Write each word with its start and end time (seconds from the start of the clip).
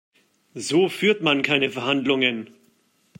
So 0.55 0.89
führt 0.89 1.21
man 1.21 1.43
keine 1.43 1.69
Verhandlungen. 1.69 2.55